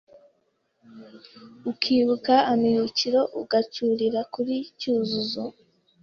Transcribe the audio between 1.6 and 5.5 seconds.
Ukibuka "Amibukiro"Ugacyurira kuri "Cyuzuzo"